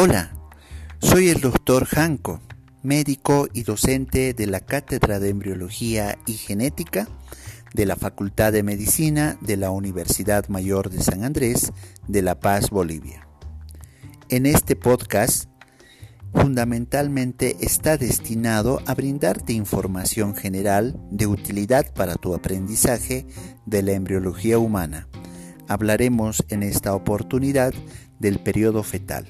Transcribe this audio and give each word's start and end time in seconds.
Hola, 0.00 0.30
soy 1.00 1.28
el 1.28 1.40
doctor 1.40 1.84
Janko, 1.84 2.40
médico 2.84 3.48
y 3.52 3.64
docente 3.64 4.32
de 4.32 4.46
la 4.46 4.60
Cátedra 4.60 5.18
de 5.18 5.30
Embriología 5.30 6.16
y 6.24 6.34
Genética 6.34 7.08
de 7.74 7.84
la 7.84 7.96
Facultad 7.96 8.52
de 8.52 8.62
Medicina 8.62 9.36
de 9.40 9.56
la 9.56 9.72
Universidad 9.72 10.46
Mayor 10.46 10.88
de 10.90 11.02
San 11.02 11.24
Andrés 11.24 11.72
de 12.06 12.22
La 12.22 12.38
Paz, 12.38 12.70
Bolivia. 12.70 13.26
En 14.28 14.46
este 14.46 14.76
podcast 14.76 15.46
fundamentalmente 16.32 17.56
está 17.60 17.96
destinado 17.96 18.80
a 18.86 18.94
brindarte 18.94 19.52
información 19.52 20.36
general 20.36 20.96
de 21.10 21.26
utilidad 21.26 21.92
para 21.92 22.14
tu 22.14 22.36
aprendizaje 22.36 23.26
de 23.66 23.82
la 23.82 23.94
embriología 23.94 24.60
humana. 24.60 25.08
Hablaremos 25.66 26.44
en 26.50 26.62
esta 26.62 26.94
oportunidad 26.94 27.74
del 28.20 28.38
periodo 28.38 28.84
fetal. 28.84 29.28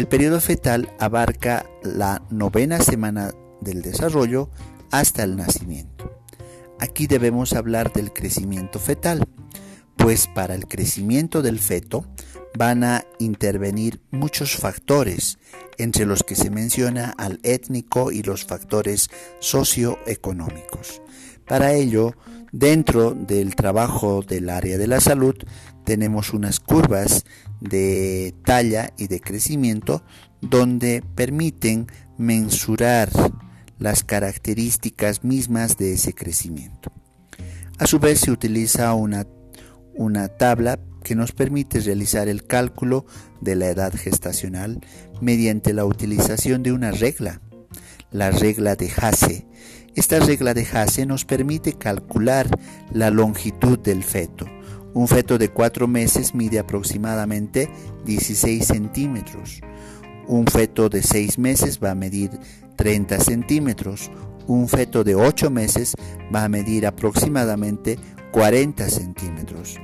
El 0.00 0.08
periodo 0.08 0.40
fetal 0.40 0.90
abarca 0.98 1.66
la 1.82 2.22
novena 2.30 2.80
semana 2.80 3.32
del 3.60 3.82
desarrollo 3.82 4.48
hasta 4.90 5.24
el 5.24 5.36
nacimiento. 5.36 6.22
Aquí 6.78 7.06
debemos 7.06 7.52
hablar 7.52 7.92
del 7.92 8.10
crecimiento 8.10 8.78
fetal, 8.78 9.28
pues 9.98 10.26
para 10.26 10.54
el 10.54 10.66
crecimiento 10.68 11.42
del 11.42 11.58
feto 11.58 12.06
van 12.54 12.84
a 12.84 13.04
intervenir 13.18 14.00
muchos 14.10 14.56
factores, 14.56 15.38
entre 15.78 16.04
los 16.06 16.22
que 16.22 16.36
se 16.36 16.50
menciona 16.50 17.14
al 17.16 17.40
étnico 17.42 18.12
y 18.12 18.22
los 18.22 18.44
factores 18.44 19.08
socioeconómicos. 19.38 21.00
Para 21.46 21.72
ello, 21.72 22.14
dentro 22.52 23.12
del 23.12 23.54
trabajo 23.54 24.22
del 24.22 24.50
área 24.50 24.78
de 24.78 24.86
la 24.86 25.00
salud, 25.00 25.36
tenemos 25.84 26.32
unas 26.32 26.60
curvas 26.60 27.24
de 27.60 28.34
talla 28.44 28.92
y 28.96 29.06
de 29.06 29.20
crecimiento 29.20 30.02
donde 30.40 31.02
permiten 31.14 31.86
mensurar 32.18 33.10
las 33.78 34.04
características 34.04 35.24
mismas 35.24 35.76
de 35.76 35.94
ese 35.94 36.14
crecimiento. 36.14 36.92
A 37.78 37.86
su 37.86 37.98
vez 37.98 38.20
se 38.20 38.30
utiliza 38.30 38.92
una, 38.94 39.26
una 39.94 40.28
tabla 40.28 40.78
que 41.02 41.14
nos 41.14 41.32
permite 41.32 41.80
realizar 41.80 42.28
el 42.28 42.46
cálculo 42.46 43.06
de 43.40 43.56
la 43.56 43.68
edad 43.68 43.92
gestacional 43.94 44.80
mediante 45.20 45.72
la 45.72 45.84
utilización 45.84 46.62
de 46.62 46.72
una 46.72 46.90
regla, 46.90 47.40
la 48.10 48.30
regla 48.30 48.76
de 48.76 48.90
Hasse. 48.96 49.46
Esta 49.94 50.20
regla 50.20 50.54
de 50.54 50.66
Hasse 50.72 51.06
nos 51.06 51.24
permite 51.24 51.72
calcular 51.74 52.48
la 52.92 53.10
longitud 53.10 53.78
del 53.78 54.04
feto 54.04 54.46
un 54.92 55.06
feto 55.06 55.38
de 55.38 55.50
4 55.50 55.86
meses 55.86 56.34
mide 56.34 56.58
aproximadamente 56.58 57.70
16 58.06 58.66
centímetros. 58.66 59.60
Un 60.26 60.46
feto 60.46 60.88
de 60.88 61.02
6 61.02 61.38
meses 61.38 61.78
va 61.82 61.92
a 61.92 61.94
medir 61.94 62.30
30 62.76 63.20
centímetros. 63.20 64.10
Un 64.48 64.68
feto 64.68 65.04
de 65.04 65.14
8 65.14 65.48
meses 65.50 65.94
va 66.34 66.44
a 66.44 66.48
medir 66.48 66.86
aproximadamente 66.86 67.98
40 68.32 68.88
centímetros. 68.88 69.78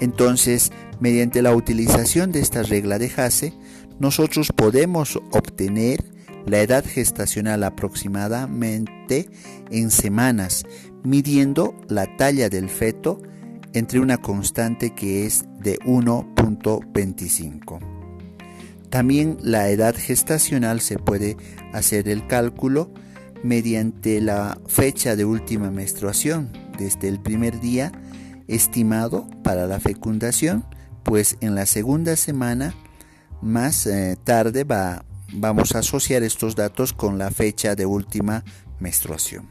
Entonces, 0.00 0.72
mediante 1.00 1.42
la 1.42 1.54
utilización 1.54 2.32
de 2.32 2.40
esta 2.40 2.62
regla 2.62 2.98
de 2.98 3.10
Hasse, 3.16 3.54
nosotros 3.98 4.52
podemos 4.54 5.18
obtener 5.30 6.04
la 6.46 6.60
edad 6.60 6.84
gestacional 6.84 7.64
aproximadamente 7.64 9.28
en 9.70 9.90
semanas, 9.90 10.64
midiendo 11.02 11.74
la 11.88 12.16
talla 12.16 12.48
del 12.48 12.68
feto 12.68 13.20
entre 13.72 14.00
una 14.00 14.18
constante 14.18 14.94
que 14.94 15.26
es 15.26 15.44
de 15.60 15.78
1.25. 15.80 17.80
También 18.90 19.38
la 19.42 19.68
edad 19.70 19.94
gestacional 19.96 20.80
se 20.80 20.98
puede 20.98 21.36
hacer 21.72 22.08
el 22.08 22.26
cálculo 22.26 22.92
mediante 23.42 24.20
la 24.20 24.58
fecha 24.66 25.16
de 25.16 25.24
última 25.24 25.70
menstruación, 25.70 26.52
desde 26.78 27.08
el 27.08 27.20
primer 27.20 27.60
día 27.60 27.92
estimado 28.48 29.28
para 29.42 29.66
la 29.66 29.80
fecundación, 29.80 30.64
pues 31.02 31.36
en 31.40 31.54
la 31.54 31.66
segunda 31.66 32.16
semana 32.16 32.74
más 33.42 33.86
eh, 33.86 34.16
tarde 34.22 34.64
va, 34.64 35.04
vamos 35.32 35.74
a 35.74 35.80
asociar 35.80 36.22
estos 36.22 36.56
datos 36.56 36.92
con 36.92 37.18
la 37.18 37.30
fecha 37.30 37.74
de 37.74 37.86
última 37.86 38.44
menstruación. 38.80 39.48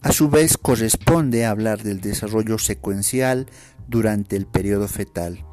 A 0.00 0.10
su 0.10 0.28
vez 0.28 0.58
corresponde 0.58 1.46
hablar 1.46 1.82
del 1.82 2.00
desarrollo 2.00 2.58
secuencial 2.58 3.46
durante 3.86 4.36
el 4.36 4.46
periodo 4.46 4.88
fetal. 4.88 5.44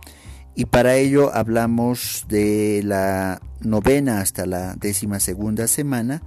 Y 0.55 0.65
para 0.65 0.95
ello 0.95 1.31
hablamos 1.33 2.25
de 2.27 2.81
la 2.83 3.41
novena 3.61 4.21
hasta 4.21 4.45
la 4.45 4.73
décima 4.75 5.19
segunda 5.19 5.67
semana, 5.67 6.23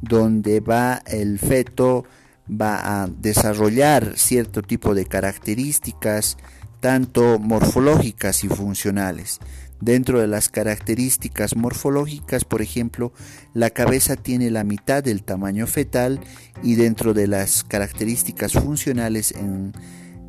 donde 0.00 0.60
va 0.60 1.02
el 1.06 1.38
feto 1.38 2.04
va 2.48 3.02
a 3.02 3.08
desarrollar 3.08 4.14
cierto 4.16 4.62
tipo 4.62 4.94
de 4.94 5.06
características, 5.06 6.36
tanto 6.80 7.38
morfológicas 7.38 8.44
y 8.44 8.48
funcionales. 8.48 9.40
Dentro 9.80 10.20
de 10.20 10.26
las 10.26 10.48
características 10.48 11.54
morfológicas, 11.54 12.44
por 12.44 12.62
ejemplo, 12.62 13.12
la 13.52 13.70
cabeza 13.70 14.16
tiene 14.16 14.50
la 14.50 14.64
mitad 14.64 15.04
del 15.04 15.22
tamaño 15.22 15.66
fetal 15.66 16.20
y 16.62 16.76
dentro 16.76 17.12
de 17.12 17.26
las 17.26 17.62
características 17.62 18.52
funcionales 18.54 19.34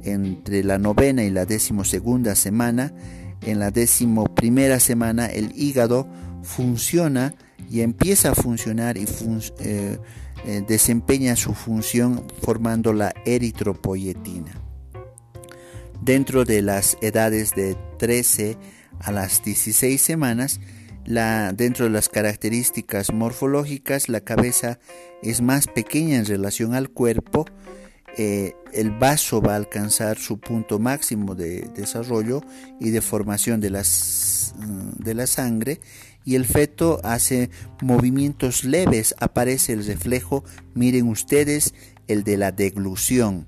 entre 0.03 0.63
la 0.63 0.77
novena 0.79 1.23
y 1.23 1.29
la 1.29 1.45
decimosegunda 1.45 2.35
semana, 2.35 2.93
en 3.41 3.59
la 3.59 3.71
decimoprimera 3.71 4.79
semana 4.79 5.27
el 5.27 5.53
hígado 5.55 6.07
funciona 6.43 7.33
y 7.69 7.81
empieza 7.81 8.31
a 8.31 8.35
funcionar 8.35 8.97
y 8.97 9.05
eh, 9.59 9.97
eh, 10.45 10.63
desempeña 10.67 11.35
su 11.35 11.53
función 11.53 12.25
formando 12.41 12.93
la 12.93 13.13
eritropoyetina. 13.25 14.53
Dentro 16.01 16.45
de 16.45 16.61
las 16.61 16.97
edades 17.01 17.55
de 17.55 17.75
13 17.97 18.57
a 18.99 19.11
las 19.11 19.43
16 19.43 20.01
semanas, 20.01 20.59
dentro 21.05 21.85
de 21.85 21.91
las 21.91 22.09
características 22.09 23.13
morfológicas, 23.13 24.09
la 24.09 24.21
cabeza 24.21 24.79
es 25.23 25.41
más 25.41 25.67
pequeña 25.67 26.17
en 26.17 26.25
relación 26.25 26.75
al 26.75 26.89
cuerpo, 26.89 27.45
eh, 28.17 28.55
el 28.73 28.89
vaso 28.91 29.41
va 29.41 29.53
a 29.53 29.57
alcanzar 29.57 30.17
su 30.17 30.39
punto 30.39 30.79
máximo 30.79 31.35
de 31.35 31.69
desarrollo 31.75 32.41
y 32.79 32.89
de 32.89 33.01
formación 33.01 33.61
de, 33.61 33.69
las, 33.69 34.55
mm, 34.57 35.03
de 35.03 35.13
la 35.13 35.27
sangre 35.27 35.79
y 36.25 36.33
el 36.35 36.45
feto 36.45 36.99
hace 37.03 37.51
movimientos 37.81 38.63
leves, 38.63 39.13
aparece 39.19 39.73
el 39.73 39.85
reflejo, 39.85 40.43
miren 40.73 41.07
ustedes, 41.07 41.75
el 42.07 42.23
de 42.23 42.37
la 42.37 42.51
deglución 42.51 43.47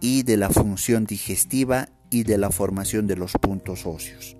y 0.00 0.22
de 0.22 0.38
la 0.38 0.48
función 0.48 1.04
digestiva 1.04 1.90
y 2.10 2.24
de 2.24 2.38
la 2.38 2.50
formación 2.50 3.06
de 3.06 3.16
los 3.16 3.32
puntos 3.32 3.84
óseos. 3.84 4.37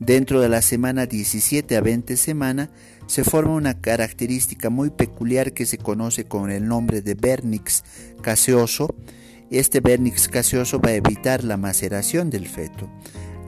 Dentro 0.00 0.40
de 0.40 0.48
la 0.48 0.62
semana 0.62 1.06
17 1.06 1.76
a 1.76 1.80
20 1.80 2.16
semana 2.16 2.70
se 3.06 3.24
forma 3.24 3.54
una 3.54 3.80
característica 3.80 4.70
muy 4.70 4.90
peculiar 4.90 5.52
que 5.52 5.66
se 5.66 5.76
conoce 5.76 6.24
con 6.24 6.52
el 6.52 6.68
nombre 6.68 7.02
de 7.02 7.14
vernix 7.14 7.82
caseoso. 8.22 8.94
Este 9.50 9.80
vernix 9.80 10.28
caseoso 10.28 10.80
va 10.80 10.90
a 10.90 10.94
evitar 10.94 11.42
la 11.42 11.56
maceración 11.56 12.30
del 12.30 12.46
feto. 12.46 12.88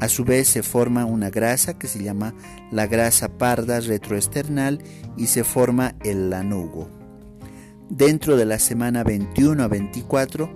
A 0.01 0.09
su 0.09 0.25
vez 0.25 0.49
se 0.49 0.65
forma 0.65 1.05
una 1.05 1.31
grasa 1.31 1.79
que 1.79 1.87
se 1.87 2.03
llama 2.03 2.35
la 2.73 2.89
grasa 2.89 3.29
parda 3.29 3.79
retroesternal 3.79 4.83
y 5.17 5.29
se 5.29 5.45
forma 5.45 5.95
el 6.03 6.31
lanugo. 6.31 6.89
Dentro 7.91 8.37
de 8.37 8.47
la 8.47 8.59
semana 8.59 9.05
21 9.05 9.63
a 9.63 9.69
24 9.69 10.51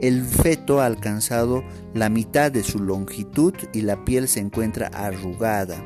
el 0.00 0.24
feto 0.24 0.80
ha 0.80 0.86
alcanzado 0.86 1.64
la 1.94 2.08
mitad 2.08 2.52
de 2.52 2.62
su 2.62 2.78
longitud 2.78 3.54
y 3.72 3.82
la 3.82 4.04
piel 4.04 4.28
se 4.28 4.40
encuentra 4.40 4.88
arrugada. 4.88 5.84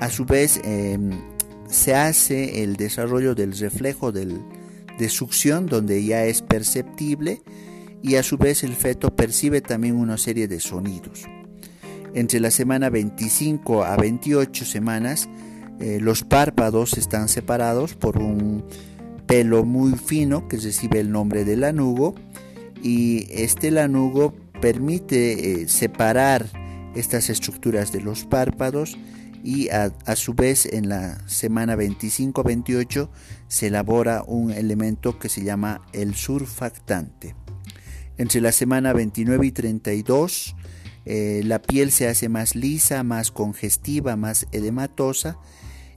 A 0.00 0.10
su 0.10 0.24
vez, 0.24 0.60
em, 0.64 1.10
se 1.68 1.94
hace 1.94 2.62
el 2.62 2.76
desarrollo 2.76 3.34
del 3.34 3.56
reflejo 3.56 4.10
de 4.12 5.08
succión 5.08 5.66
donde 5.66 6.04
ya 6.04 6.24
es 6.24 6.42
perceptible 6.42 7.42
y 8.02 8.14
a 8.16 8.22
su 8.22 8.38
vez 8.38 8.64
el 8.64 8.74
feto 8.74 9.14
percibe 9.14 9.60
también 9.60 9.96
una 9.96 10.18
serie 10.18 10.48
de 10.48 10.60
sonidos. 10.60 11.24
Entre 12.14 12.40
la 12.40 12.50
semana 12.50 12.90
25 12.90 13.84
a 13.84 13.96
28 13.96 14.64
semanas, 14.64 15.28
eh, 15.78 15.98
los 16.00 16.24
párpados 16.24 16.96
están 16.96 17.28
separados 17.28 17.94
por 17.94 18.18
un 18.18 18.64
pelo 19.26 19.64
muy 19.64 19.92
fino 19.92 20.48
que 20.48 20.56
recibe 20.56 21.00
el 21.00 21.12
nombre 21.12 21.44
de 21.44 21.56
lanugo 21.56 22.14
y 22.82 23.26
este 23.30 23.70
lanugo 23.70 24.34
permite 24.60 25.62
eh, 25.62 25.68
separar 25.68 26.46
estas 26.94 27.30
estructuras 27.30 27.92
de 27.92 28.00
los 28.00 28.24
párpados 28.24 28.98
y 29.44 29.68
a, 29.68 29.92
su 30.16 30.34
vez 30.34 30.66
en 30.66 30.88
la 30.88 31.26
semana 31.28 31.76
25-28 31.76 33.08
se 33.46 33.68
elabora 33.68 34.24
un 34.26 34.50
elemento 34.50 35.18
que 35.18 35.28
se 35.28 35.44
llama 35.44 35.82
el 35.92 36.14
surfactante. 36.14 37.34
Entre 38.16 38.40
la 38.40 38.50
semana 38.50 38.92
29 38.92 39.46
y 39.46 39.52
32 39.52 40.56
eh, 41.10 41.42
la 41.44 41.62
piel 41.62 41.90
se 41.90 42.08
hace 42.08 42.28
más 42.28 42.54
lisa, 42.54 43.02
más 43.02 43.30
congestiva, 43.30 44.16
más 44.16 44.46
edematosa 44.52 45.38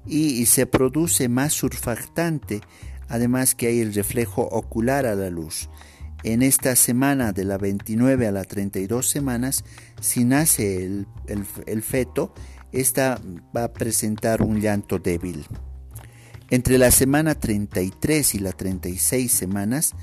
y, 0.07 0.45
se 0.45 0.65
produce 0.65 1.27
más 1.27 1.51
surfactante, 1.51 2.61
además 3.09 3.53
que 3.53 3.67
hay 3.67 3.81
el 3.81 3.93
reflejo 3.93 4.43
ocular 4.43 5.05
a 5.05 5.15
la 5.15 5.29
luz. 5.29 5.69
En 6.23 6.41
esta 6.43 6.75
semana 6.75 7.31
de 7.31 7.45
la 7.45 7.57
29 7.57 8.27
a 8.27 8.31
la 8.31 8.43
32 8.43 9.09
semanas, 9.09 9.63
si 9.99 10.23
nace 10.23 10.85
el, 10.85 11.07
el 11.27 11.81
feto, 11.81 12.33
esta 12.71 13.19
va 13.55 13.65
a 13.65 13.73
presentar 13.73 14.41
un 14.41 14.61
llanto 14.61 14.99
débil. 14.99 15.45
Entre 16.49 16.77
la 16.77 16.91
semana 16.91 17.35
33 17.35 18.35
y 18.35 18.39
la 18.39 18.51
36 18.51 19.31
semanas, 19.31 19.93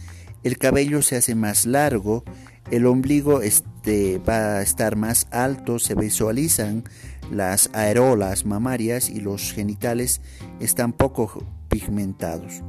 el 0.44 0.56
cabello 0.56 1.02
se 1.02 1.16
hace 1.16 1.34
más 1.34 1.66
largo, 1.66 2.24
el 2.70 2.86
ombligo 2.86 3.42
este, 3.42 4.18
va 4.18 4.56
a 4.56 4.62
estar 4.62 4.96
más 4.96 5.26
alto, 5.30 5.78
se 5.78 5.94
visualizan 5.94 6.84
las 7.30 7.70
aerolas 7.74 8.46
mamarias 8.46 9.10
y 9.10 9.20
los 9.20 9.52
genitales 9.52 10.20
están 10.60 10.92
poco 10.92 11.44
pigmentados. 11.68 12.62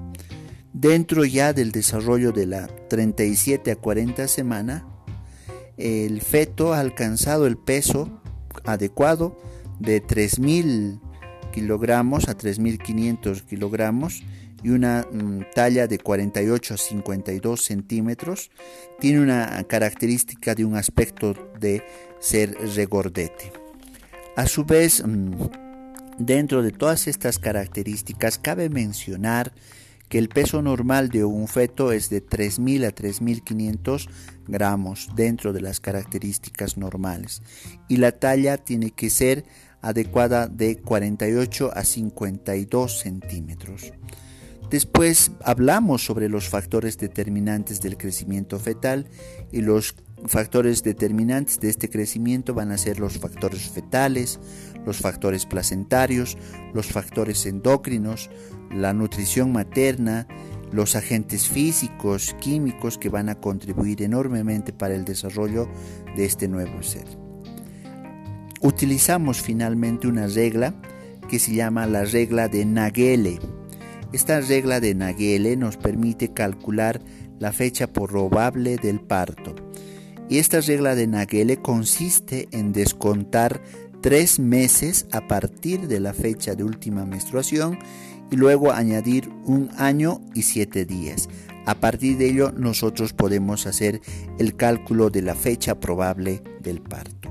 Dentro 0.73 1.25
ya 1.25 1.53
del 1.53 1.71
desarrollo 1.71 2.31
de 2.31 2.45
la 2.45 2.67
37 2.67 3.71
a 3.71 3.75
40 3.75 4.27
semana, 4.27 4.85
el 5.77 6.21
feto 6.21 6.73
ha 6.73 6.79
alcanzado 6.79 7.47
el 7.47 7.57
peso 7.57 8.21
adecuado 8.65 9.37
de 9.79 10.03
3.000 10.03 10.99
kilogramos 11.51 12.27
a 12.27 12.37
3.500 12.37 13.43
kilogramos 13.45 14.23
y 14.61 14.69
una 14.69 15.07
mm, 15.11 15.51
talla 15.55 15.87
de 15.87 15.97
48 15.97 16.73
a 16.73 16.77
52 16.77 17.63
centímetros. 17.63 18.51
Tiene 18.99 19.21
una 19.21 19.63
característica 19.63 20.53
de 20.53 20.65
un 20.65 20.75
aspecto 20.75 21.33
de 21.59 21.83
ser 22.19 22.55
regordete. 22.75 23.51
A 24.35 24.45
su 24.47 24.65
vez, 24.65 25.03
mm, 25.05 25.31
dentro 26.17 26.61
de 26.61 26.71
todas 26.71 27.07
estas 27.07 27.39
características, 27.39 28.37
cabe 28.37 28.69
mencionar 28.69 29.53
que 30.09 30.17
el 30.17 30.27
peso 30.27 30.61
normal 30.61 31.09
de 31.09 31.23
un 31.23 31.47
feto 31.47 31.91
es 31.91 32.09
de 32.09 32.25
3.000 32.25 32.87
a 32.87 32.93
3.500 32.93 34.09
gramos 34.47 35.09
dentro 35.15 35.53
de 35.53 35.61
las 35.61 35.79
características 35.79 36.77
normales 36.77 37.43
y 37.87 37.97
la 37.97 38.11
talla 38.11 38.57
tiene 38.57 38.91
que 38.91 39.09
ser 39.11 39.45
adecuada 39.81 40.47
de 40.47 40.77
48 40.77 41.71
a 41.73 41.83
52 41.83 42.99
centímetros. 42.99 43.93
Después 44.69 45.31
hablamos 45.43 46.05
sobre 46.05 46.29
los 46.29 46.47
factores 46.47 46.97
determinantes 46.97 47.81
del 47.81 47.97
crecimiento 47.97 48.59
fetal 48.59 49.07
y 49.51 49.61
los 49.61 49.95
factores 50.25 50.83
determinantes 50.83 51.59
de 51.59 51.69
este 51.69 51.89
crecimiento 51.89 52.53
van 52.53 52.71
a 52.71 52.77
ser 52.77 52.99
los 52.99 53.17
factores 53.17 53.69
fetales, 53.69 54.39
los 54.85 54.97
factores 54.97 55.45
placentarios, 55.45 56.37
los 56.73 56.87
factores 56.87 57.45
endocrinos, 57.45 58.29
la 58.71 58.93
nutrición 58.93 59.51
materna, 59.51 60.27
los 60.71 60.95
agentes 60.95 61.47
físicos, 61.47 62.35
químicos 62.39 62.97
que 62.97 63.09
van 63.09 63.29
a 63.29 63.35
contribuir 63.35 64.03
enormemente 64.03 64.73
para 64.73 64.95
el 64.95 65.05
desarrollo 65.05 65.67
de 66.15 66.25
este 66.25 66.47
nuevo 66.47 66.83
ser 66.83 67.05
utilizamos 68.61 69.41
finalmente 69.41 70.07
una 70.07 70.27
regla 70.27 70.73
que 71.29 71.39
se 71.39 71.53
llama 71.53 71.85
la 71.85 72.05
regla 72.05 72.47
de 72.47 72.65
Nagele. 72.65 73.39
Esta 74.11 74.41
regla 74.41 74.79
de 74.79 74.95
Nagele 74.95 75.55
nos 75.55 75.77
permite 75.77 76.33
calcular 76.33 77.01
la 77.39 77.53
fecha 77.53 77.87
probable 77.87 78.77
del 78.77 78.99
parto. 78.99 79.55
Y 80.29 80.37
esta 80.37 80.61
regla 80.61 80.93
de 80.93 81.07
Nagele 81.07 81.57
consiste 81.57 82.47
en 82.51 82.71
descontar 82.71 83.61
tres 84.01 84.39
meses 84.39 85.07
a 85.11 85.27
partir 85.27 85.87
de 85.87 85.99
la 85.99 86.13
fecha 86.13 86.53
de 86.53 86.63
última 86.63 87.03
menstruación 87.03 87.79
y 88.29 88.35
luego 88.35 88.71
añadir 88.71 89.29
un 89.45 89.71
año 89.77 90.21
y 90.35 90.43
siete 90.43 90.85
días. 90.85 91.27
A 91.65 91.75
partir 91.75 92.17
de 92.17 92.29
ello 92.29 92.51
nosotros 92.51 93.11
podemos 93.11 93.65
hacer 93.65 94.01
el 94.37 94.55
cálculo 94.55 95.09
de 95.09 95.23
la 95.23 95.33
fecha 95.33 95.79
probable 95.79 96.43
del 96.61 96.79
parto. 96.79 97.29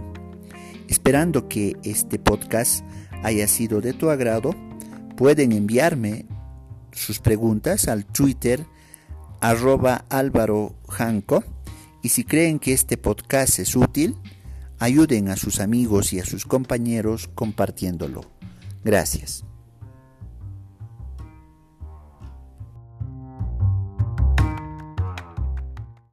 Esperando 0.88 1.48
que 1.48 1.76
este 1.84 2.18
podcast 2.18 2.84
haya 3.22 3.46
sido 3.46 3.80
de 3.80 3.92
tu 3.92 4.10
agrado, 4.10 4.56
pueden 5.16 5.52
enviarme 5.52 6.26
sus 6.90 7.20
preguntas 7.20 7.86
al 7.86 8.04
Twitter 8.04 8.66
arroba 9.40 10.04
Álvaro 10.08 10.74
y 12.02 12.10
si 12.10 12.24
creen 12.24 12.58
que 12.58 12.72
este 12.72 12.96
podcast 12.96 13.58
es 13.58 13.76
útil, 13.76 14.16
ayuden 14.78 15.28
a 15.28 15.36
sus 15.36 15.60
amigos 15.60 16.12
y 16.12 16.20
a 16.20 16.24
sus 16.24 16.44
compañeros 16.44 17.28
compartiéndolo. 17.34 18.22
Gracias. 18.84 19.44